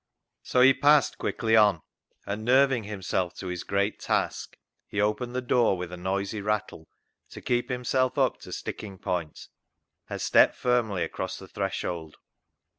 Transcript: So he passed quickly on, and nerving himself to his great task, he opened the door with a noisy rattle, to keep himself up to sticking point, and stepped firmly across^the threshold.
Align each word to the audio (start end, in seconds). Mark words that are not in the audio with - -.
So 0.41 0.61
he 0.61 0.73
passed 0.73 1.19
quickly 1.19 1.55
on, 1.55 1.83
and 2.25 2.43
nerving 2.43 2.85
himself 2.85 3.35
to 3.35 3.45
his 3.49 3.63
great 3.63 3.99
task, 3.99 4.57
he 4.87 4.99
opened 4.99 5.35
the 5.35 5.43
door 5.43 5.77
with 5.77 5.91
a 5.91 5.95
noisy 5.95 6.41
rattle, 6.41 6.87
to 7.29 7.39
keep 7.39 7.69
himself 7.69 8.17
up 8.17 8.39
to 8.39 8.51
sticking 8.51 8.97
point, 8.97 9.47
and 10.09 10.19
stepped 10.19 10.55
firmly 10.55 11.07
across^the 11.07 11.47
threshold. 11.51 12.17